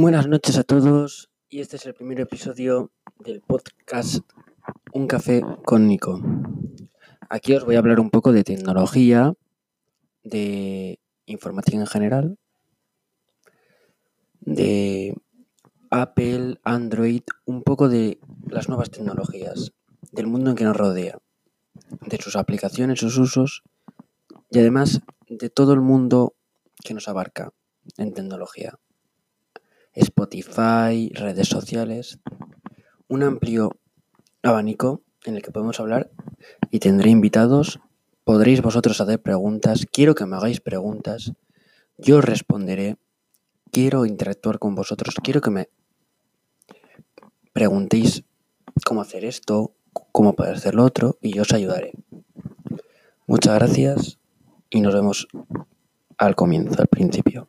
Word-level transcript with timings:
Buenas 0.00 0.28
noches 0.28 0.56
a 0.56 0.64
todos 0.64 1.28
y 1.50 1.60
este 1.60 1.76
es 1.76 1.84
el 1.84 1.92
primer 1.92 2.20
episodio 2.20 2.90
del 3.18 3.42
podcast 3.42 4.24
Un 4.94 5.06
café 5.06 5.42
con 5.66 5.88
Nico. 5.88 6.18
Aquí 7.28 7.52
os 7.52 7.66
voy 7.66 7.74
a 7.74 7.80
hablar 7.80 8.00
un 8.00 8.08
poco 8.08 8.32
de 8.32 8.42
tecnología, 8.42 9.34
de 10.24 11.00
informática 11.26 11.76
en 11.76 11.86
general, 11.86 12.38
de 14.40 15.14
Apple, 15.90 16.58
Android, 16.64 17.24
un 17.44 17.62
poco 17.62 17.90
de 17.90 18.20
las 18.48 18.70
nuevas 18.70 18.90
tecnologías, 18.90 19.74
del 20.12 20.28
mundo 20.28 20.48
en 20.48 20.56
que 20.56 20.64
nos 20.64 20.78
rodea, 20.78 21.18
de 22.06 22.16
sus 22.16 22.36
aplicaciones, 22.36 23.00
sus 23.00 23.18
usos 23.18 23.64
y 24.50 24.60
además 24.60 25.02
de 25.28 25.50
todo 25.50 25.74
el 25.74 25.82
mundo 25.82 26.36
que 26.82 26.94
nos 26.94 27.06
abarca 27.06 27.52
en 27.98 28.14
tecnología. 28.14 28.78
Spotify, 29.94 31.10
redes 31.14 31.48
sociales, 31.48 32.20
un 33.08 33.22
amplio 33.22 33.76
abanico 34.42 35.02
en 35.24 35.36
el 35.36 35.42
que 35.42 35.50
podemos 35.50 35.80
hablar 35.80 36.10
y 36.70 36.78
tendré 36.78 37.10
invitados. 37.10 37.80
Podréis 38.24 38.62
vosotros 38.62 39.00
hacer 39.00 39.20
preguntas, 39.20 39.86
quiero 39.90 40.14
que 40.14 40.26
me 40.26 40.36
hagáis 40.36 40.60
preguntas, 40.60 41.32
yo 41.98 42.20
responderé, 42.20 42.96
quiero 43.72 44.06
interactuar 44.06 44.58
con 44.58 44.74
vosotros, 44.74 45.16
quiero 45.22 45.40
que 45.40 45.50
me 45.50 45.68
preguntéis 47.52 48.24
cómo 48.84 49.00
hacer 49.02 49.24
esto, 49.24 49.74
cómo 50.12 50.34
poder 50.34 50.54
hacer 50.54 50.74
lo 50.74 50.84
otro 50.84 51.18
y 51.20 51.34
yo 51.34 51.42
os 51.42 51.52
ayudaré. 51.52 51.92
Muchas 53.26 53.54
gracias 53.54 54.18
y 54.70 54.80
nos 54.80 54.94
vemos 54.94 55.28
al 56.16 56.34
comienzo, 56.36 56.80
al 56.80 56.88
principio. 56.88 57.48